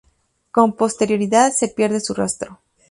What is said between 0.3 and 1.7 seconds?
Con posterioridad se